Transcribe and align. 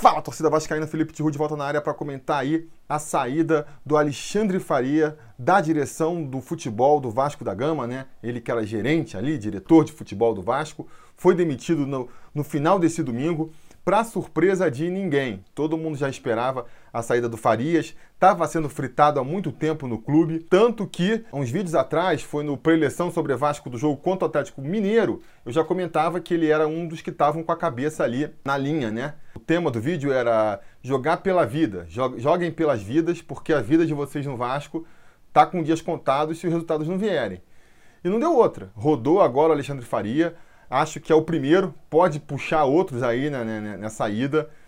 Fala, 0.00 0.22
torcida 0.22 0.48
vascaína, 0.48 0.86
Felipe 0.86 1.12
Tiru 1.12 1.28
de 1.28 1.36
volta 1.36 1.56
na 1.56 1.64
área 1.64 1.80
para 1.80 1.92
comentar 1.92 2.38
aí 2.38 2.68
a 2.88 3.00
saída 3.00 3.66
do 3.84 3.96
Alexandre 3.96 4.60
Faria 4.60 5.18
da 5.36 5.60
direção 5.60 6.22
do 6.22 6.40
futebol 6.40 7.00
do 7.00 7.10
Vasco 7.10 7.42
da 7.42 7.52
Gama, 7.52 7.84
né? 7.84 8.06
Ele 8.22 8.40
que 8.40 8.48
era 8.48 8.64
gerente 8.64 9.16
ali, 9.16 9.36
diretor 9.36 9.84
de 9.84 9.90
futebol 9.90 10.32
do 10.32 10.40
Vasco, 10.40 10.86
foi 11.16 11.34
demitido 11.34 11.84
no, 11.84 12.08
no 12.32 12.44
final 12.44 12.78
desse 12.78 13.02
domingo 13.02 13.50
para 13.84 14.04
surpresa 14.04 14.70
de 14.70 14.88
ninguém. 14.88 15.44
Todo 15.52 15.76
mundo 15.76 15.96
já 15.96 16.08
esperava 16.08 16.66
a 16.92 17.02
saída 17.02 17.28
do 17.28 17.36
Farias, 17.36 17.94
estava 18.14 18.46
sendo 18.46 18.68
fritado 18.68 19.20
há 19.20 19.24
muito 19.24 19.52
tempo 19.52 19.86
no 19.86 19.98
clube, 19.98 20.40
tanto 20.40 20.86
que, 20.86 21.24
uns 21.32 21.50
vídeos 21.50 21.74
atrás, 21.74 22.22
foi 22.22 22.42
no 22.42 22.56
pré-eleição 22.56 23.10
sobre 23.10 23.34
Vasco 23.36 23.70
do 23.70 23.78
jogo 23.78 23.96
contra 23.96 24.26
o 24.26 24.28
Atlético 24.28 24.60
Mineiro, 24.60 25.20
eu 25.44 25.52
já 25.52 25.62
comentava 25.64 26.20
que 26.20 26.34
ele 26.34 26.50
era 26.50 26.66
um 26.66 26.86
dos 26.86 27.00
que 27.00 27.10
estavam 27.10 27.42
com 27.42 27.52
a 27.52 27.56
cabeça 27.56 28.04
ali 28.04 28.30
na 28.44 28.56
linha, 28.56 28.90
né? 28.90 29.14
O 29.34 29.38
tema 29.38 29.70
do 29.70 29.80
vídeo 29.80 30.12
era 30.12 30.60
jogar 30.82 31.18
pela 31.18 31.44
vida, 31.46 31.86
joguem 31.88 32.50
pelas 32.50 32.82
vidas, 32.82 33.22
porque 33.22 33.52
a 33.52 33.60
vida 33.60 33.86
de 33.86 33.94
vocês 33.94 34.26
no 34.26 34.36
Vasco 34.36 34.86
tá 35.32 35.46
com 35.46 35.62
dias 35.62 35.80
contados 35.80 36.38
se 36.38 36.46
os 36.46 36.52
resultados 36.52 36.88
não 36.88 36.98
vierem. 36.98 37.40
E 38.02 38.08
não 38.08 38.18
deu 38.18 38.34
outra. 38.34 38.70
Rodou 38.74 39.20
agora 39.20 39.50
o 39.50 39.52
Alexandre 39.52 39.84
Faria, 39.84 40.34
Acho 40.70 41.00
que 41.00 41.10
é 41.10 41.14
o 41.14 41.22
primeiro, 41.22 41.74
pode 41.88 42.20
puxar 42.20 42.64
outros 42.64 43.02
aí 43.02 43.30
né, 43.30 43.42
né, 43.42 43.60
né, 43.60 43.76
nessa 43.78 44.04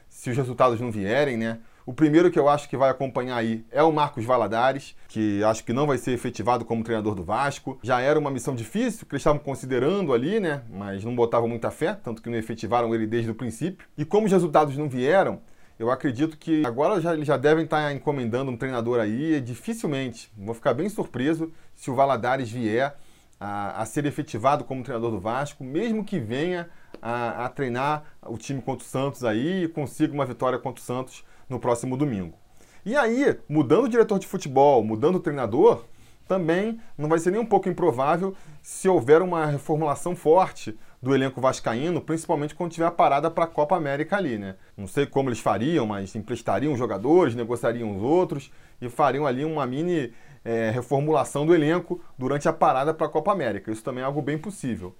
se 0.08 0.30
os 0.30 0.36
resultados 0.36 0.80
não 0.80 0.90
vierem, 0.90 1.36
né? 1.36 1.58
O 1.86 1.92
primeiro 1.94 2.30
que 2.30 2.38
eu 2.38 2.48
acho 2.48 2.68
que 2.68 2.76
vai 2.76 2.90
acompanhar 2.90 3.36
aí 3.36 3.64
é 3.70 3.82
o 3.82 3.92
Marcos 3.92 4.24
Valadares, 4.24 4.94
que 5.08 5.42
acho 5.44 5.64
que 5.64 5.72
não 5.72 5.86
vai 5.86 5.98
ser 5.98 6.12
efetivado 6.12 6.64
como 6.64 6.84
treinador 6.84 7.14
do 7.14 7.24
Vasco. 7.24 7.78
Já 7.82 8.00
era 8.00 8.18
uma 8.18 8.30
missão 8.30 8.54
difícil, 8.54 9.06
que 9.06 9.14
eles 9.14 9.22
estavam 9.22 9.40
considerando 9.40 10.12
ali, 10.12 10.38
né? 10.38 10.62
Mas 10.70 11.04
não 11.04 11.14
botavam 11.14 11.48
muita 11.48 11.70
fé, 11.70 11.94
tanto 11.94 12.22
que 12.22 12.28
não 12.28 12.36
efetivaram 12.36 12.94
ele 12.94 13.06
desde 13.06 13.30
o 13.30 13.34
princípio. 13.34 13.86
E 13.96 14.04
como 14.04 14.26
os 14.26 14.32
resultados 14.32 14.76
não 14.76 14.88
vieram, 14.88 15.40
eu 15.78 15.90
acredito 15.90 16.36
que 16.36 16.64
agora 16.66 17.00
já, 17.00 17.14
eles 17.14 17.26
já 17.26 17.38
devem 17.38 17.64
estar 17.64 17.90
encomendando 17.92 18.50
um 18.50 18.56
treinador 18.56 19.00
aí. 19.00 19.36
E 19.36 19.40
dificilmente, 19.40 20.30
vou 20.36 20.54
ficar 20.54 20.74
bem 20.74 20.88
surpreso 20.88 21.50
se 21.74 21.90
o 21.90 21.94
Valadares 21.94 22.50
vier 22.50 22.94
a, 23.40 23.80
a 23.80 23.86
ser 23.86 24.04
efetivado 24.04 24.64
como 24.64 24.84
treinador 24.84 25.10
do 25.10 25.18
Vasco, 25.18 25.64
mesmo 25.64 26.04
que 26.04 26.18
venha 26.18 26.68
a, 27.00 27.46
a, 27.46 27.48
treinar 27.48 28.04
o 28.22 28.36
time 28.36 28.60
contra 28.60 28.84
o 28.84 28.88
Santos 28.88 29.24
aí 29.24 29.64
e 29.64 29.68
consiga 29.68 30.12
uma 30.12 30.26
vitória 30.26 30.58
contra 30.58 30.82
o 30.82 30.84
Santos 30.84 31.24
no 31.50 31.58
próximo 31.58 31.96
domingo. 31.96 32.38
E 32.86 32.96
aí, 32.96 33.36
mudando 33.46 33.84
o 33.84 33.88
diretor 33.88 34.18
de 34.18 34.26
futebol, 34.26 34.82
mudando 34.82 35.16
o 35.16 35.20
treinador, 35.20 35.84
também 36.26 36.80
não 36.96 37.08
vai 37.08 37.18
ser 37.18 37.32
nem 37.32 37.40
um 37.40 37.44
pouco 37.44 37.68
improvável 37.68 38.34
se 38.62 38.88
houver 38.88 39.20
uma 39.20 39.44
reformulação 39.44 40.14
forte 40.14 40.78
do 41.02 41.14
elenco 41.14 41.40
vascaíno, 41.40 42.00
principalmente 42.00 42.54
quando 42.54 42.70
tiver 42.70 42.86
a 42.86 42.90
parada 42.90 43.30
para 43.30 43.44
a 43.44 43.48
Copa 43.48 43.76
América 43.76 44.16
ali, 44.16 44.38
né? 44.38 44.54
Não 44.76 44.86
sei 44.86 45.06
como 45.06 45.28
eles 45.28 45.40
fariam, 45.40 45.86
mas 45.86 46.14
emprestariam 46.14 46.76
jogadores, 46.76 47.34
negociariam 47.34 47.96
os 47.96 48.02
outros 48.02 48.50
e 48.80 48.88
fariam 48.88 49.26
ali 49.26 49.44
uma 49.44 49.66
mini 49.66 50.12
é, 50.44 50.70
reformulação 50.70 51.44
do 51.44 51.54
elenco 51.54 52.00
durante 52.16 52.48
a 52.48 52.52
parada 52.52 52.94
para 52.94 53.06
a 53.06 53.10
Copa 53.10 53.32
América. 53.32 53.72
Isso 53.72 53.82
também 53.82 54.02
é 54.02 54.06
algo 54.06 54.22
bem 54.22 54.38
possível. 54.38 54.94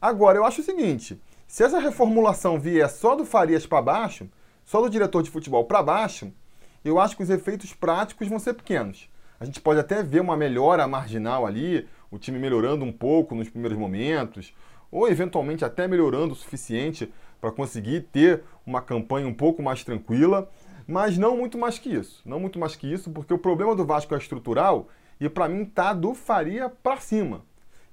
Agora, 0.00 0.36
eu 0.36 0.44
acho 0.44 0.60
o 0.60 0.64
seguinte: 0.64 1.20
se 1.46 1.62
essa 1.62 1.78
reformulação 1.78 2.60
vier 2.60 2.88
só 2.90 3.14
do 3.14 3.24
Farias 3.24 3.64
para 3.64 3.80
baixo, 3.80 4.28
só 4.64 4.80
do 4.80 4.90
diretor 4.90 5.22
de 5.22 5.30
futebol 5.30 5.64
para 5.64 5.82
baixo, 5.82 6.32
eu 6.84 6.98
acho 6.98 7.16
que 7.16 7.22
os 7.22 7.30
efeitos 7.30 7.72
práticos 7.72 8.28
vão 8.28 8.38
ser 8.38 8.54
pequenos. 8.54 9.08
A 9.38 9.44
gente 9.44 9.60
pode 9.60 9.80
até 9.80 10.02
ver 10.02 10.20
uma 10.20 10.36
melhora 10.36 10.86
marginal 10.86 11.46
ali, 11.46 11.88
o 12.10 12.18
time 12.18 12.38
melhorando 12.38 12.84
um 12.84 12.92
pouco 12.92 13.34
nos 13.34 13.48
primeiros 13.48 13.78
momentos, 13.78 14.54
ou 14.90 15.08
eventualmente 15.08 15.64
até 15.64 15.88
melhorando 15.88 16.32
o 16.32 16.36
suficiente 16.36 17.12
para 17.40 17.50
conseguir 17.50 18.02
ter 18.12 18.42
uma 18.64 18.80
campanha 18.80 19.26
um 19.26 19.34
pouco 19.34 19.62
mais 19.62 19.84
tranquila 19.84 20.48
mas 20.86 21.16
não 21.16 21.36
muito 21.36 21.58
mais 21.58 21.78
que 21.78 21.88
isso. 21.88 22.20
Não 22.24 22.38
muito 22.38 22.58
mais 22.58 22.76
que 22.76 22.90
isso, 22.90 23.10
porque 23.10 23.32
o 23.32 23.38
problema 23.38 23.74
do 23.74 23.84
Vasco 23.84 24.14
é 24.14 24.18
estrutural 24.18 24.88
e 25.20 25.28
para 25.28 25.48
mim 25.48 25.64
tá 25.64 25.92
do 25.92 26.14
Faria 26.14 26.68
para 26.68 27.00
cima. 27.00 27.42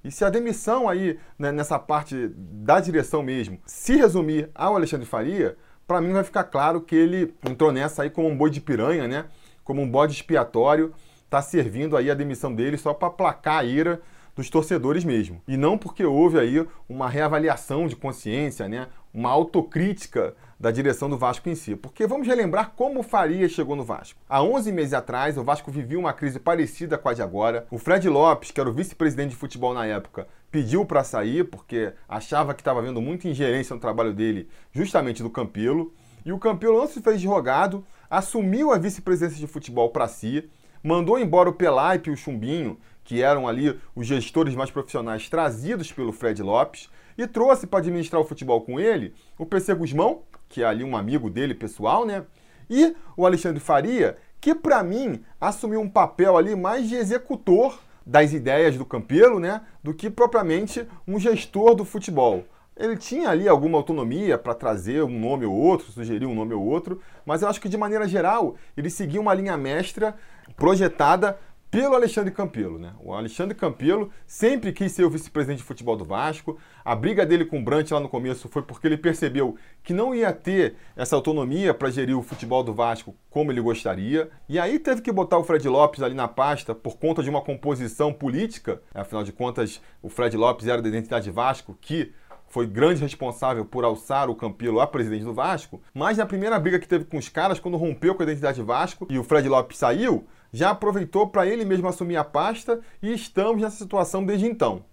E 0.04 0.10
se 0.10 0.24
a 0.24 0.30
demissão 0.30 0.88
aí, 0.88 1.18
né, 1.38 1.52
nessa 1.52 1.78
parte 1.78 2.28
da 2.36 2.80
direção 2.80 3.22
mesmo, 3.22 3.60
se 3.64 3.96
resumir 3.96 4.50
ao 4.54 4.74
Alexandre 4.74 5.06
Faria, 5.06 5.56
para 5.92 6.00
mim 6.00 6.14
vai 6.14 6.24
ficar 6.24 6.44
claro 6.44 6.80
que 6.80 6.96
ele 6.96 7.34
entrou 7.46 7.70
nessa 7.70 8.02
aí 8.02 8.08
como 8.08 8.26
um 8.26 8.34
boi 8.34 8.48
de 8.48 8.62
piranha, 8.62 9.06
né? 9.06 9.26
Como 9.62 9.82
um 9.82 9.86
bode 9.86 10.14
expiatório, 10.14 10.94
tá 11.28 11.42
servindo 11.42 11.98
aí 11.98 12.10
a 12.10 12.14
demissão 12.14 12.54
dele 12.54 12.78
só 12.78 12.94
para 12.94 13.10
placar 13.10 13.58
a 13.58 13.64
ira 13.64 14.00
dos 14.34 14.48
torcedores 14.48 15.04
mesmo. 15.04 15.42
E 15.46 15.54
não 15.54 15.76
porque 15.76 16.02
houve 16.02 16.38
aí 16.38 16.66
uma 16.88 17.10
reavaliação 17.10 17.86
de 17.86 17.94
consciência, 17.94 18.66
né? 18.70 18.88
Uma 19.12 19.30
autocrítica 19.30 20.34
da 20.62 20.70
direção 20.70 21.10
do 21.10 21.18
Vasco 21.18 21.48
em 21.48 21.56
si. 21.56 21.74
Porque 21.74 22.06
vamos 22.06 22.26
relembrar 22.26 22.70
como 22.76 23.00
o 23.00 23.02
Faria 23.02 23.48
chegou 23.48 23.74
no 23.74 23.84
Vasco. 23.84 24.20
Há 24.28 24.40
11 24.42 24.70
meses 24.70 24.94
atrás, 24.94 25.36
o 25.36 25.42
Vasco 25.42 25.72
vivia 25.72 25.98
uma 25.98 26.12
crise 26.12 26.38
parecida 26.38 26.96
com 26.96 27.08
a 27.08 27.12
de 27.12 27.20
agora. 27.20 27.66
O 27.68 27.78
Fred 27.78 28.08
Lopes, 28.08 28.52
que 28.52 28.60
era 28.60 28.70
o 28.70 28.72
vice-presidente 28.72 29.30
de 29.30 29.36
futebol 29.36 29.74
na 29.74 29.84
época, 29.84 30.28
pediu 30.52 30.84
para 30.84 31.02
sair 31.02 31.44
porque 31.44 31.92
achava 32.08 32.54
que 32.54 32.60
estava 32.60 32.78
havendo 32.78 33.02
muita 33.02 33.26
ingerência 33.26 33.74
no 33.74 33.80
trabalho 33.80 34.14
dele, 34.14 34.48
justamente 34.70 35.20
do 35.20 35.30
Campelo. 35.30 35.92
E 36.24 36.32
o 36.32 36.38
Campelo 36.38 36.78
não 36.78 36.86
se 36.86 37.02
fez 37.02 37.20
de 37.20 37.26
rogado, 37.26 37.84
assumiu 38.08 38.70
a 38.72 38.78
vice-presidência 38.78 39.40
de 39.40 39.48
futebol 39.48 39.90
para 39.90 40.06
si, 40.06 40.48
mandou 40.80 41.18
embora 41.18 41.48
o 41.48 41.54
Pelaipe 41.54 42.08
e 42.10 42.12
o 42.12 42.16
Chumbinho, 42.16 42.78
que 43.12 43.20
eram 43.20 43.46
ali 43.46 43.78
os 43.94 44.06
gestores 44.06 44.54
mais 44.54 44.70
profissionais 44.70 45.28
trazidos 45.28 45.92
pelo 45.92 46.12
Fred 46.12 46.42
Lopes, 46.42 46.88
e 47.18 47.26
trouxe 47.26 47.66
para 47.66 47.80
administrar 47.80 48.18
o 48.18 48.24
futebol 48.24 48.62
com 48.62 48.80
ele 48.80 49.12
o 49.38 49.44
PC 49.44 49.74
Guzmão, 49.74 50.22
que 50.48 50.62
é 50.62 50.64
ali 50.64 50.82
um 50.82 50.96
amigo 50.96 51.28
dele 51.28 51.54
pessoal, 51.54 52.06
né? 52.06 52.24
E 52.70 52.96
o 53.14 53.26
Alexandre 53.26 53.60
Faria, 53.60 54.16
que 54.40 54.54
para 54.54 54.82
mim 54.82 55.22
assumiu 55.38 55.82
um 55.82 55.90
papel 55.90 56.38
ali 56.38 56.56
mais 56.56 56.88
de 56.88 56.94
executor 56.94 57.78
das 58.06 58.32
ideias 58.32 58.78
do 58.78 58.86
Campelo, 58.86 59.38
né, 59.38 59.60
do 59.82 59.92
que 59.92 60.08
propriamente 60.08 60.88
um 61.06 61.18
gestor 61.18 61.74
do 61.74 61.84
futebol. 61.84 62.46
Ele 62.74 62.96
tinha 62.96 63.28
ali 63.28 63.46
alguma 63.46 63.76
autonomia 63.76 64.38
para 64.38 64.54
trazer 64.54 65.02
um 65.02 65.20
nome 65.20 65.44
ou 65.44 65.52
outro, 65.52 65.92
sugerir 65.92 66.24
um 66.24 66.34
nome 66.34 66.54
ou 66.54 66.64
outro, 66.64 66.98
mas 67.26 67.42
eu 67.42 67.48
acho 67.48 67.60
que 67.60 67.68
de 67.68 67.76
maneira 67.76 68.08
geral 68.08 68.56
ele 68.74 68.88
seguia 68.88 69.20
uma 69.20 69.34
linha 69.34 69.58
mestra 69.58 70.16
projetada 70.56 71.38
pelo 71.72 71.94
Alexandre 71.94 72.30
Campelo. 72.30 72.78
Né? 72.78 72.92
O 73.00 73.14
Alexandre 73.14 73.56
Campelo 73.56 74.10
sempre 74.26 74.72
quis 74.72 74.92
ser 74.92 75.04
o 75.04 75.10
vice-presidente 75.10 75.56
de 75.56 75.64
futebol 75.64 75.96
do 75.96 76.04
Vasco. 76.04 76.58
A 76.84 76.94
briga 76.94 77.24
dele 77.24 77.46
com 77.46 77.58
o 77.58 77.64
Brant 77.64 77.90
lá 77.90 77.98
no 77.98 78.10
começo 78.10 78.46
foi 78.46 78.60
porque 78.60 78.86
ele 78.86 78.98
percebeu 78.98 79.56
que 79.82 79.94
não 79.94 80.14
ia 80.14 80.30
ter 80.34 80.74
essa 80.94 81.16
autonomia 81.16 81.72
para 81.72 81.90
gerir 81.90 82.16
o 82.16 82.22
futebol 82.22 82.62
do 82.62 82.74
Vasco 82.74 83.16
como 83.30 83.50
ele 83.50 83.62
gostaria. 83.62 84.30
E 84.46 84.58
aí 84.58 84.78
teve 84.78 85.00
que 85.00 85.10
botar 85.10 85.38
o 85.38 85.44
Fred 85.44 85.66
Lopes 85.66 86.02
ali 86.02 86.14
na 86.14 86.28
pasta 86.28 86.74
por 86.74 86.98
conta 86.98 87.22
de 87.22 87.30
uma 87.30 87.40
composição 87.40 88.12
política. 88.12 88.82
Afinal 88.94 89.24
de 89.24 89.32
contas, 89.32 89.80
o 90.02 90.10
Fred 90.10 90.36
Lopes 90.36 90.68
era 90.68 90.82
da 90.82 90.88
identidade 90.90 91.30
Vasco, 91.30 91.74
que 91.80 92.12
foi 92.48 92.66
grande 92.66 93.00
responsável 93.00 93.64
por 93.64 93.82
alçar 93.82 94.28
o 94.28 94.34
Campelo 94.34 94.78
a 94.78 94.86
presidente 94.86 95.24
do 95.24 95.32
Vasco, 95.32 95.80
mas 95.94 96.18
na 96.18 96.26
primeira 96.26 96.60
briga 96.60 96.78
que 96.78 96.86
teve 96.86 97.06
com 97.06 97.16
os 97.16 97.30
caras, 97.30 97.58
quando 97.58 97.78
rompeu 97.78 98.14
com 98.14 98.22
a 98.22 98.26
identidade 98.26 98.60
Vasco 98.60 99.06
e 99.08 99.18
o 99.18 99.24
Fred 99.24 99.48
Lopes 99.48 99.78
saiu, 99.78 100.26
já 100.52 100.70
aproveitou 100.70 101.28
para 101.28 101.46
ele 101.46 101.64
mesmo 101.64 101.88
assumir 101.88 102.16
a 102.16 102.24
pasta 102.24 102.80
e 103.02 103.12
estamos 103.12 103.62
nessa 103.62 103.76
situação 103.76 104.24
desde 104.24 104.46
então. 104.46 104.84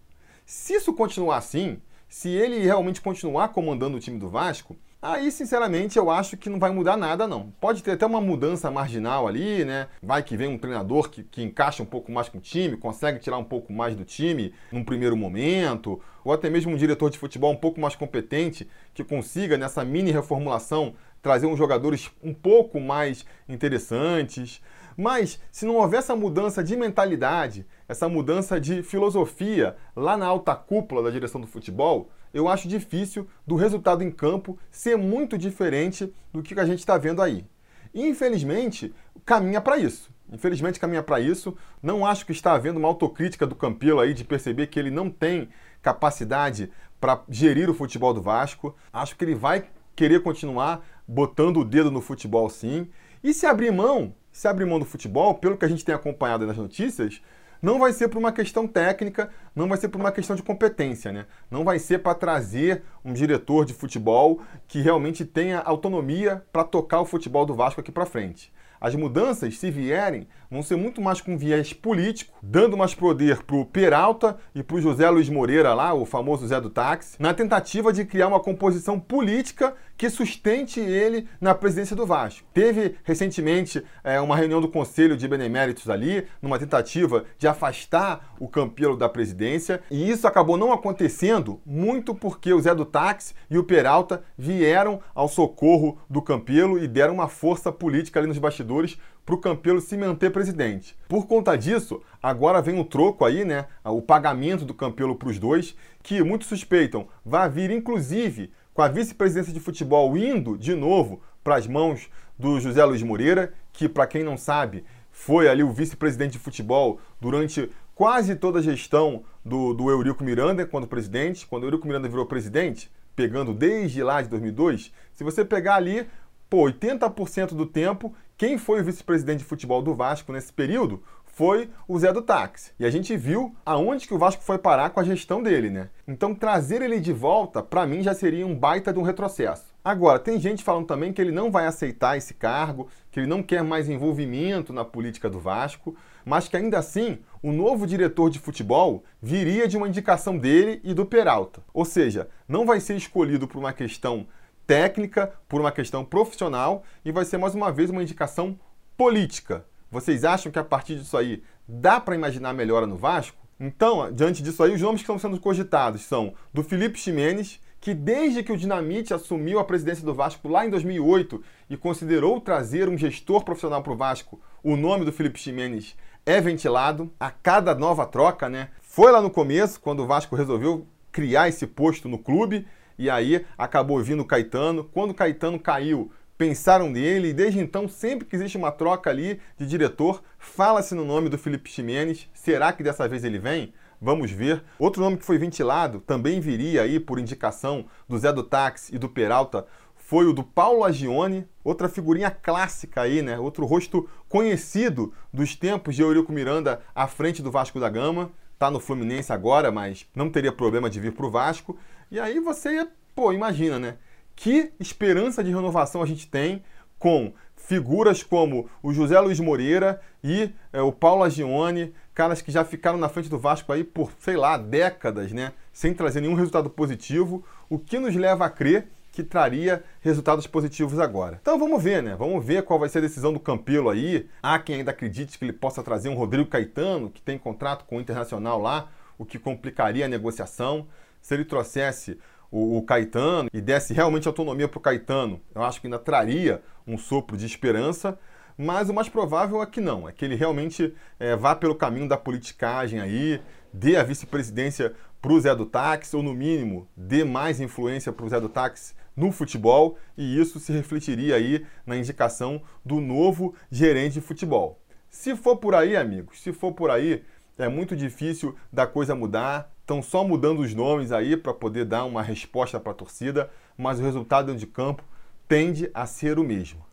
Se 0.46 0.74
isso 0.74 0.94
continuar 0.94 1.38
assim, 1.38 1.80
se 2.08 2.30
ele 2.30 2.60
realmente 2.60 3.02
continuar 3.02 3.50
comandando 3.50 3.98
o 3.98 4.00
time 4.00 4.18
do 4.18 4.30
Vasco, 4.30 4.76
aí 5.02 5.32
sinceramente 5.32 5.98
eu 5.98 6.10
acho 6.10 6.38
que 6.38 6.50
não 6.50 6.58
vai 6.60 6.72
mudar 6.72 6.98
nada 6.98 7.28
não. 7.28 7.52
Pode 7.62 7.84
ter 7.84 7.92
até 7.92 8.06
uma 8.06 8.20
mudança 8.20 8.72
marginal 8.72 9.28
ali, 9.28 9.64
né? 9.64 9.88
Vai 10.02 10.24
que 10.24 10.36
vem 10.36 10.48
um 10.48 10.58
treinador 10.58 11.10
que, 11.10 11.24
que 11.24 11.44
encaixa 11.44 11.84
um 11.84 11.86
pouco 11.86 12.12
mais 12.12 12.28
com 12.30 12.38
o 12.38 12.42
time, 12.42 12.78
consegue 12.78 13.20
tirar 13.20 13.38
um 13.38 13.44
pouco 13.44 13.72
mais 13.72 13.96
do 13.96 14.04
time 14.04 14.54
num 14.72 14.84
primeiro 14.84 15.16
momento, 15.16 16.02
ou 16.24 16.34
até 16.34 16.50
mesmo 16.50 16.72
um 16.72 16.78
diretor 16.78 17.10
de 17.10 17.18
futebol 17.18 17.52
um 17.52 17.58
pouco 17.58 17.80
mais 17.80 17.96
competente 17.96 18.68
que 18.94 19.04
consiga 19.04 19.58
nessa 19.58 19.84
mini 19.86 20.12
reformulação 20.12 20.96
trazer 21.22 21.48
uns 21.48 21.58
jogadores 21.58 22.10
um 22.24 22.34
pouco 22.34 22.80
mais 22.80 23.26
interessantes. 23.48 24.62
Mas 25.00 25.40
se 25.50 25.66
não 25.66 25.78
houver 25.78 26.00
essa 26.00 26.14
mudança 26.14 26.62
de 26.62 26.76
mentalidade, 26.76 27.66
essa 27.88 28.10
mudança 28.10 28.60
de 28.60 28.84
filosofia 28.84 29.78
lá 29.96 30.18
na 30.18 30.26
alta 30.26 30.54
cúpula 30.54 31.02
da 31.02 31.10
direção 31.10 31.40
do 31.40 31.48
futebol, 31.48 32.10
eu 32.34 32.50
acho 32.50 32.68
difícil 32.68 33.26
do 33.48 33.56
resultado 33.56 34.04
em 34.04 34.12
campo 34.12 34.60
ser 34.70 34.98
muito 34.98 35.38
diferente 35.38 36.14
do 36.34 36.44
que 36.44 36.60
a 36.60 36.66
gente 36.66 36.80
está 36.80 36.98
vendo 36.98 37.22
aí. 37.22 37.46
Infelizmente, 37.94 38.94
caminha 39.26 39.62
para 39.62 39.78
isso. 39.78 40.14
Infelizmente 40.34 40.82
caminha 40.82 41.02
para 41.02 41.22
isso. 41.22 41.56
Não 41.82 42.06
acho 42.06 42.26
que 42.26 42.34
está 42.34 42.52
havendo 42.52 42.78
uma 42.78 42.90
autocrítica 42.90 43.48
do 43.48 43.56
Campelo 43.56 44.02
aí 44.02 44.14
de 44.14 44.26
perceber 44.26 44.68
que 44.68 44.78
ele 44.78 44.92
não 44.92 45.10
tem 45.10 45.48
capacidade 45.82 46.70
para 47.00 47.24
gerir 47.30 47.70
o 47.70 47.74
futebol 47.74 48.14
do 48.14 48.22
Vasco. 48.22 48.76
Acho 48.92 49.16
que 49.16 49.24
ele 49.24 49.34
vai 49.34 49.66
querer 49.96 50.22
continuar 50.22 50.86
botando 51.08 51.62
o 51.62 51.64
dedo 51.64 51.90
no 51.90 52.02
futebol 52.02 52.50
sim. 52.50 52.90
E 53.24 53.34
se 53.34 53.46
abrir 53.46 53.72
mão 53.72 54.14
se 54.32 54.48
abrir 54.48 54.66
mão 54.66 54.80
do 54.80 54.86
futebol, 54.86 55.36
pelo 55.36 55.58
que 55.58 55.66
a 55.66 55.68
gente 55.68 55.86
tem 55.86 55.94
acompanhado 55.94 56.46
nas 56.46 56.58
notícias, 56.58 57.22
não 57.62 57.78
vai 57.78 57.92
ser 57.92 58.08
por 58.08 58.18
uma 58.18 58.32
questão 58.32 58.66
técnica, 58.66 59.30
não 59.54 59.68
vai 59.68 59.78
ser 59.78 59.90
por 59.90 60.00
uma 60.00 60.12
questão 60.12 60.36
de 60.36 60.44
competência, 60.44 61.12
né? 61.12 61.26
Não 61.52 61.66
vai 61.66 61.78
ser 61.78 62.00
para 62.00 62.16
trazer 62.16 62.84
um 63.04 63.12
diretor 63.12 63.66
de 63.66 63.74
futebol 63.74 64.42
que 64.68 64.80
realmente 64.80 65.26
tenha 65.26 65.60
autonomia 65.60 66.44
para 66.54 66.64
tocar 66.64 67.02
o 67.02 67.06
futebol 67.06 67.46
do 67.46 67.54
Vasco 67.54 67.82
aqui 67.82 67.92
para 67.92 68.06
frente. 68.06 68.52
As 68.82 68.96
mudanças, 68.96 69.58
se 69.60 69.70
vierem, 69.70 70.26
vão 70.50 70.64
ser 70.64 70.78
muito 70.78 71.02
mais 71.02 71.20
com 71.20 71.38
viés 71.38 71.74
político, 71.74 72.34
dando 72.42 72.78
mais 72.78 72.96
poder 72.96 73.44
para 73.44 73.58
o 73.58 73.66
Peralta 73.66 74.38
e 74.56 74.64
para 74.64 74.78
o 74.78 74.82
José 74.82 75.10
Luiz 75.10 75.28
Moreira 75.28 75.74
lá, 75.74 75.94
o 75.94 76.06
famoso 76.06 76.48
Zé 76.48 76.62
do 76.62 76.70
Táxi, 76.70 77.18
na 77.20 77.34
tentativa 77.34 77.92
de 77.92 78.06
criar 78.06 78.30
uma 78.30 78.40
composição 78.40 78.98
política 78.98 79.76
que 80.00 80.10
sustente 80.10 80.80
ele 80.80 81.28
na 81.42 81.54
presidência 81.54 81.94
do 81.94 82.06
Vasco. 82.06 82.48
Teve 82.54 82.96
recentemente 83.04 83.84
é, 84.02 84.22
uma 84.22 84.38
reunião 84.38 84.62
do 84.62 84.70
Conselho 84.70 85.18
de 85.18 85.28
Beneméritos 85.28 85.90
ali, 85.90 86.26
numa 86.42 86.58
tentativa 86.58 87.26
de 87.38 87.50
afastar 87.50 88.34
o 88.40 88.48
Campelo 88.48 88.96
da 88.96 89.10
presidência, 89.10 89.82
e 89.92 90.10
isso 90.10 90.26
acabou 90.26 90.56
não 90.56 90.72
acontecendo 90.72 91.60
muito 91.66 92.16
porque 92.16 92.54
o 92.54 92.62
Zé 92.62 92.74
do 92.74 92.86
Táxi 92.86 93.34
e 93.50 93.58
o 93.58 93.64
Peralta 93.66 94.24
vieram 94.38 95.02
ao 95.14 95.28
socorro 95.28 96.00
do 96.10 96.22
Campelo 96.22 96.82
e 96.82 96.88
deram 96.88 97.16
uma 97.16 97.28
força 97.28 97.70
política 97.70 98.22
ali 98.22 98.28
nos 98.30 98.38
bastidores 98.38 98.98
para 99.26 99.36
o 99.36 99.40
Campelo 99.42 99.80
se 99.80 99.96
manter 99.96 100.32
presidente. 100.32 100.98
Por 101.08 101.28
conta 101.28 101.56
disso, 101.56 102.02
agora 102.24 102.62
vem 102.62 102.80
o 102.80 102.84
troco 102.84 103.24
aí, 103.24 103.46
né? 103.46 103.66
O 103.84 104.02
pagamento 104.02 104.66
do 104.66 104.74
Campelo 104.74 105.16
para 105.16 105.30
os 105.30 105.38
dois, 105.38 105.76
que 106.02 106.24
muitos 106.24 106.48
suspeitam 106.48 107.08
vai 107.24 107.48
vir 107.48 107.70
inclusive 107.70 108.52
com 108.80 108.84
a 108.84 108.88
vice-presidência 108.88 109.52
de 109.52 109.60
futebol 109.60 110.18
indo 110.18 110.58
de 110.58 110.74
novo 110.74 111.22
para 111.44 111.58
as 111.58 111.68
mãos 111.68 112.10
do 112.38 112.62
José 112.62 112.82
Luiz 112.86 113.04
Moreira, 113.04 113.52
que, 113.74 113.90
para 113.90 114.08
quem 114.08 114.24
não 114.24 114.38
sabe, 114.38 114.86
foi 115.12 115.50
ali 115.50 115.62
o 115.62 115.74
vice-presidente 115.74 116.32
de 116.32 116.40
futebol 116.40 116.98
durante 117.20 117.70
quase 117.94 118.38
toda 118.38 118.60
a 118.60 118.62
gestão 118.62 119.26
do, 119.44 119.74
do 119.74 119.90
Eurico 119.90 120.24
Miranda, 120.24 120.66
quando 120.66 120.88
presidente. 120.88 121.46
Quando 121.46 121.64
o 121.64 121.66
Eurico 121.66 121.86
Miranda 121.86 122.08
virou 122.08 122.26
presidente, 122.26 122.90
pegando 123.18 123.54
desde 123.54 124.02
lá 124.02 124.22
de 124.22 124.30
2002, 124.30 124.94
se 125.12 125.26
você 125.26 125.44
pegar 125.44 125.76
ali, 125.76 126.08
pô, 126.50 126.64
80% 126.64 127.48
do 127.48 127.66
tempo, 127.66 128.16
quem 128.38 128.58
foi 128.58 128.80
o 128.80 128.84
vice-presidente 128.86 129.40
de 129.40 129.44
futebol 129.44 129.82
do 129.82 129.94
Vasco 129.94 130.32
nesse 130.32 130.54
período 130.54 131.04
foi 131.40 131.70
o 131.88 131.98
Zé 131.98 132.12
do 132.12 132.22
Táxi. 132.22 132.74
E 132.78 132.86
a 132.86 132.90
gente 132.90 133.16
viu 133.16 133.56
aonde 133.66 134.06
que 134.06 134.14
o 134.14 134.18
Vasco 134.18 134.44
foi 134.44 134.58
parar 134.58 134.90
com 134.90 135.00
a 135.00 135.06
gestão 135.06 135.42
dele, 135.42 135.70
né? 135.70 135.88
Então 136.06 136.36
trazer 136.36 136.82
ele 136.82 137.00
de 137.00 137.14
volta, 137.14 137.64
para 137.64 137.88
mim, 137.88 138.04
já 138.04 138.14
seria 138.14 138.46
um 138.46 138.54
baita 138.54 138.92
de 138.92 139.00
um 139.00 139.04
retrocesso. 139.04 139.64
Agora, 139.82 140.20
tem 140.20 140.38
gente 140.38 140.66
falando 140.66 140.88
também 140.88 141.14
que 141.14 141.22
ele 141.22 141.32
não 141.32 141.50
vai 141.50 141.66
aceitar 141.66 142.18
esse 142.18 142.34
cargo, 142.34 142.90
que 143.10 143.22
ele 143.22 143.28
não 143.28 143.42
quer 143.42 143.64
mais 143.64 143.88
envolvimento 143.88 144.74
na 144.74 144.84
política 144.84 145.30
do 145.30 145.40
Vasco, 145.40 145.96
mas 146.26 146.50
que 146.50 146.58
ainda 146.58 146.78
assim 146.78 147.20
o 147.42 147.54
novo 147.54 147.88
diretor 147.88 148.30
de 148.30 148.38
futebol 148.38 149.06
viria 149.22 149.66
de 149.66 149.78
uma 149.78 149.88
indicação 149.88 150.38
dele 150.38 150.82
e 150.84 150.94
do 150.94 151.06
Peralta. 151.06 151.64
Ou 151.74 151.86
seja, 151.86 152.28
não 152.50 152.66
vai 152.66 152.82
ser 152.82 152.98
escolhido 152.98 153.48
por 153.48 153.60
uma 153.60 153.72
questão 153.72 154.28
técnica, 154.68 155.32
por 155.48 155.62
uma 155.62 155.72
questão 155.72 156.04
profissional 156.04 156.84
e 157.06 157.14
vai 157.14 157.24
ser 157.24 157.38
mais 157.38 157.56
uma 157.56 157.72
vez 157.72 157.90
uma 157.90 158.04
indicação 158.04 158.60
política. 158.98 159.64
Vocês 159.92 160.24
acham 160.24 160.52
que 160.52 160.60
a 160.60 160.64
partir 160.64 160.98
disso 160.98 161.18
aí 161.18 161.42
dá 161.68 162.00
para 162.00 162.16
imaginar 162.16 162.54
melhora 162.54 162.86
no 162.86 162.96
Vasco? 162.96 163.38
Então, 163.60 164.12
diante 164.12 164.44
disso 164.44 164.64
aí, 164.64 164.74
os 164.74 164.82
nomes 164.82 165.02
que 165.02 165.04
estão 165.04 165.20
sendo 165.20 165.40
cogitados 165.40 166.02
são 166.04 166.34
do 166.54 166.64
Felipe 166.64 167.00
Ximenes, 167.00 167.60
que 167.82 167.94
desde 167.94 168.44
que 168.44 168.52
o 168.52 168.58
Dinamite 168.58 169.14
assumiu 169.14 169.60
a 169.60 169.66
presidência 169.66 170.06
do 170.06 170.14
Vasco 170.14 170.48
lá 170.48 170.66
em 170.66 170.70
2008 170.70 171.42
e 171.70 171.76
considerou 171.76 172.40
trazer 172.40 172.88
um 172.88 172.98
gestor 172.98 173.44
profissional 173.44 173.82
para 173.82 173.94
o 173.94 173.98
Vasco, 173.98 174.40
o 174.64 174.76
nome 174.76 175.06
do 175.06 175.12
Felipe 175.12 175.40
Ximenes 175.40 175.96
é 176.26 176.40
ventilado 176.40 177.12
a 177.20 177.32
cada 177.32 177.74
nova 177.74 178.06
troca, 178.06 178.48
né? 178.48 178.70
Foi 178.82 179.12
lá 179.12 179.22
no 179.22 179.30
começo, 179.30 179.80
quando 179.80 180.04
o 180.04 180.08
Vasco 180.08 180.36
resolveu 180.36 180.86
criar 181.12 181.50
esse 181.50 181.66
posto 181.66 182.08
no 182.08 182.20
clube, 182.20 182.68
e 182.98 183.10
aí 183.10 183.46
acabou 183.58 184.04
vindo 184.04 184.22
o 184.22 184.26
Caetano. 184.26 184.84
Quando 184.84 185.12
o 185.12 185.16
Caetano 185.16 185.58
caiu, 185.58 186.12
pensaram 186.40 186.90
nele 186.90 187.28
e 187.28 187.34
desde 187.34 187.60
então, 187.60 187.86
sempre 187.90 188.26
que 188.26 188.34
existe 188.34 188.56
uma 188.56 188.72
troca 188.72 189.10
ali 189.10 189.42
de 189.58 189.68
diretor, 189.68 190.24
fala-se 190.38 190.96
no 190.96 191.04
nome 191.04 191.28
do 191.28 191.38
Felipe 191.38 191.70
Ximenes. 191.70 192.30
Será 192.34 192.72
que 192.72 192.82
dessa 192.82 193.10
vez 193.10 193.26
ele 193.26 193.38
vem? 193.38 193.74
Vamos 194.02 194.32
ver. 194.32 194.64
Outro 194.80 195.04
nome 195.04 195.18
que 195.18 195.26
foi 195.26 195.38
ventilado, 195.38 196.00
também 196.00 196.40
viria 196.40 196.84
aí 196.84 196.98
por 196.98 197.20
indicação 197.20 197.88
do 198.08 198.18
Zé 198.18 198.32
do 198.32 198.42
Táxi 198.42 198.96
e 198.96 198.98
do 198.98 199.10
Peralta, 199.10 199.66
foi 199.98 200.28
o 200.28 200.34
do 200.34 200.42
Paulo 200.42 200.86
Agione, 200.86 201.46
outra 201.62 201.90
figurinha 201.90 202.32
clássica 202.32 203.02
aí, 203.02 203.22
né? 203.22 203.38
Outro 203.38 203.66
rosto 203.66 204.10
conhecido 204.30 205.14
dos 205.34 205.58
tempos 205.58 205.94
de 205.94 206.02
Eurico 206.02 206.32
Miranda 206.32 206.82
à 206.96 207.06
frente 207.06 207.42
do 207.42 207.52
Vasco 207.52 207.82
da 207.82 207.90
Gama. 207.90 208.32
Tá 208.58 208.72
no 208.72 208.80
Fluminense 208.80 209.34
agora, 209.34 209.74
mas 209.74 210.08
não 210.16 210.30
teria 210.30 210.54
problema 210.54 210.90
de 210.90 211.02
vir 211.02 211.12
pro 211.12 211.30
Vasco. 211.30 211.78
E 212.10 212.18
aí 212.18 212.40
você, 212.40 212.88
pô, 213.14 213.34
imagina, 213.34 213.78
né? 213.78 213.98
Que 214.40 214.72
esperança 214.80 215.44
de 215.44 215.52
renovação 215.52 216.02
a 216.02 216.06
gente 216.06 216.26
tem 216.26 216.64
com 216.98 217.34
figuras 217.58 218.24
como 218.24 218.70
o 218.82 218.94
José 218.94 219.20
Luiz 219.20 219.38
Moreira 219.38 220.00
e 220.24 220.50
é, 220.72 220.82
o 220.82 220.94
Paulo 220.94 221.24
Agione, 221.24 221.94
caras 222.14 222.42
que 222.42 222.50
já 222.50 222.64
ficaram 222.64 222.98
na 222.98 223.10
frente 223.10 223.28
do 223.28 223.38
Vasco 223.38 223.74
aí 223.74 223.84
por, 223.84 224.14
sei 224.18 224.38
lá, 224.38 224.58
décadas, 224.58 225.34
né? 225.34 225.52
Sem 225.74 225.94
trazer 225.94 226.22
nenhum 226.22 226.36
resultado 226.36 226.70
positivo, 226.70 227.44
o 227.70 227.78
que 227.78 228.00
nos 228.00 228.16
leva 228.16 228.46
a 228.46 228.50
crer 228.50 228.88
que 229.12 229.24
traria 229.24 229.84
resultados 230.00 230.48
positivos 230.48 231.00
agora. 231.00 231.38
Então 231.42 231.60
vamos 231.60 231.84
ver, 231.84 232.02
né? 232.02 232.16
Vamos 232.18 232.44
ver 232.46 232.64
qual 232.64 232.80
vai 232.80 232.88
ser 232.88 233.00
a 233.00 233.02
decisão 233.02 233.34
do 233.34 233.42
Campelo 233.42 233.90
aí. 233.90 234.30
Há 234.42 234.58
quem 234.58 234.78
ainda 234.78 234.92
acredite 234.92 235.38
que 235.38 235.44
ele 235.44 235.52
possa 235.52 235.84
trazer 235.84 236.08
um 236.08 236.16
Rodrigo 236.16 236.48
Caetano, 236.48 237.10
que 237.10 237.22
tem 237.22 237.38
contrato 237.38 237.84
com 237.84 237.98
o 237.98 238.00
Internacional 238.00 238.58
lá, 238.62 238.88
o 239.18 239.26
que 239.26 239.38
complicaria 239.38 240.06
a 240.06 240.08
negociação. 240.08 240.88
Se 241.22 241.34
ele 241.34 241.44
trouxesse 241.44 242.18
o, 242.52 242.78
o 242.78 242.82
Caetano 242.84 243.50
e 243.54 243.62
desse 243.62 243.94
realmente 243.94 244.28
autonomia 244.28 244.68
para 244.68 244.78
o 244.78 244.82
Caetano, 244.82 245.42
eu 245.54 245.64
acho 245.64 245.80
que 245.80 245.88
ainda 245.88 246.00
traria 246.00 246.62
um 246.88 246.98
sopro 246.98 247.38
de 247.38 247.46
esperança. 247.46 248.18
Mas 248.62 248.90
o 248.90 248.94
mais 248.94 249.08
provável 249.08 249.64
é 249.64 249.66
que 249.66 249.80
não, 249.80 250.10
é 250.10 250.12
que 250.12 250.26
ele 250.26 250.36
realmente 250.36 250.94
é, 251.18 251.34
vá 251.34 251.56
pelo 251.56 251.74
caminho 251.74 252.10
da 252.10 252.18
politicagem 252.18 253.00
aí, 253.00 253.42
dê 253.72 253.96
a 253.96 254.04
vice-presidência 254.04 254.94
para 255.22 255.32
o 255.32 255.40
Zé 255.40 255.56
do 255.56 255.66
Táxi, 255.66 256.14
ou 256.14 256.22
no 256.22 256.34
mínimo, 256.34 256.86
dê 256.96 257.24
mais 257.24 257.62
influência 257.62 258.12
para 258.12 258.26
o 258.26 258.30
Zé 258.30 258.38
do 258.38 258.50
Táxi 258.50 258.94
no 259.16 259.32
futebol, 259.32 259.98
e 260.18 260.40
isso 260.40 260.60
se 260.60 260.74
refletiria 260.74 261.36
aí 261.36 261.66
na 261.86 261.96
indicação 261.96 262.62
do 262.86 263.00
novo 263.00 263.56
gerente 263.72 264.14
de 264.14 264.22
futebol. 264.22 264.82
Se 265.10 265.38
for 265.38 265.56
por 265.56 265.74
aí, 265.74 265.96
amigos, 265.96 266.42
se 266.42 266.52
for 266.52 266.74
por 266.74 266.92
aí, 266.92 267.24
é 267.58 267.68
muito 267.68 267.96
difícil 267.96 268.56
da 268.72 268.86
coisa 268.86 269.16
mudar, 269.16 269.74
Estão 269.90 270.04
só 270.04 270.24
mudando 270.24 270.60
os 270.60 270.76
nomes 270.76 271.12
aí 271.12 271.36
para 271.36 271.52
poder 271.52 271.84
dar 271.84 272.06
uma 272.06 272.22
resposta 272.22 272.80
para 272.80 272.92
a 272.92 272.96
torcida, 272.96 273.50
mas 273.76 274.00
o 274.00 274.04
resultado 274.04 274.56
de 274.56 274.68
campo 274.68 275.04
tende 275.48 275.90
a 275.96 276.06
ser 276.06 276.38
o 276.38 276.44
mesmo. 276.44 276.86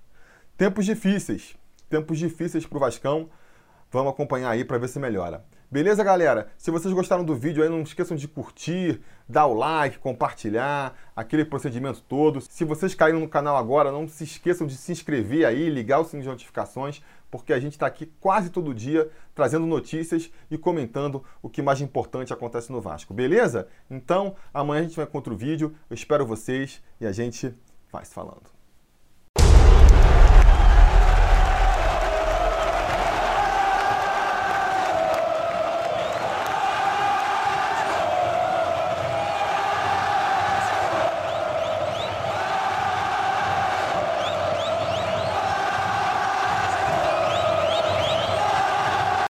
Tempos 0.56 0.86
difíceis, 0.86 1.54
tempos 1.90 2.18
difíceis 2.18 2.64
para 2.64 2.78
o 2.78 2.80
Vascão. 2.80 3.28
Vamos 3.90 4.14
acompanhar 4.14 4.48
aí 4.48 4.64
para 4.64 4.78
ver 4.78 4.88
se 4.88 4.98
melhora. 4.98 5.44
Beleza, 5.68 6.04
galera? 6.04 6.48
Se 6.56 6.70
vocês 6.70 6.94
gostaram 6.94 7.24
do 7.24 7.34
vídeo 7.34 7.62
aí, 7.62 7.68
não 7.68 7.82
esqueçam 7.82 8.16
de 8.16 8.28
curtir, 8.28 9.00
dar 9.28 9.46
o 9.46 9.54
like, 9.54 9.98
compartilhar, 9.98 10.94
aquele 11.14 11.44
procedimento 11.44 12.00
todo. 12.02 12.40
Se 12.40 12.64
vocês 12.64 12.94
caíram 12.94 13.18
no 13.18 13.28
canal 13.28 13.56
agora, 13.56 13.90
não 13.90 14.06
se 14.06 14.22
esqueçam 14.22 14.66
de 14.66 14.76
se 14.76 14.92
inscrever 14.92 15.44
aí, 15.44 15.68
ligar 15.68 15.98
o 15.98 16.04
sininho 16.04 16.22
de 16.22 16.28
notificações 16.28 17.02
porque 17.30 17.52
a 17.52 17.60
gente 17.60 17.72
está 17.72 17.86
aqui 17.86 18.06
quase 18.20 18.50
todo 18.50 18.74
dia 18.74 19.10
trazendo 19.34 19.66
notícias 19.66 20.30
e 20.50 20.56
comentando 20.56 21.24
o 21.42 21.48
que 21.48 21.60
mais 21.60 21.80
importante 21.80 22.32
acontece 22.32 22.70
no 22.72 22.80
Vasco, 22.80 23.12
beleza? 23.12 23.68
Então, 23.90 24.36
amanhã 24.54 24.80
a 24.80 24.84
gente 24.84 24.96
vai 24.96 25.06
com 25.06 25.18
outro 25.18 25.36
vídeo, 25.36 25.74
eu 25.90 25.94
espero 25.94 26.24
vocês 26.24 26.82
e 27.00 27.06
a 27.06 27.12
gente 27.12 27.52
vai 27.92 28.04
se 28.04 28.14
falando. 28.14 28.55